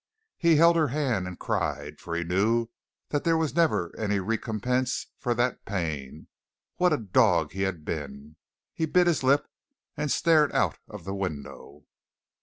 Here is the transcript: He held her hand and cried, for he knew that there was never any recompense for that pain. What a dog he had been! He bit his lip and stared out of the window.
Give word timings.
He 0.39 0.55
held 0.55 0.77
her 0.77 0.87
hand 0.87 1.27
and 1.27 1.37
cried, 1.37 1.99
for 1.99 2.15
he 2.15 2.23
knew 2.23 2.69
that 3.09 3.23
there 3.23 3.37
was 3.37 3.53
never 3.53 3.93
any 3.95 4.19
recompense 4.19 5.05
for 5.19 5.35
that 5.35 5.63
pain. 5.63 6.25
What 6.77 6.91
a 6.91 6.97
dog 6.97 7.51
he 7.51 7.61
had 7.61 7.85
been! 7.85 8.35
He 8.73 8.87
bit 8.87 9.05
his 9.05 9.21
lip 9.21 9.47
and 9.95 10.09
stared 10.09 10.53
out 10.55 10.79
of 10.89 11.03
the 11.03 11.13
window. 11.13 11.85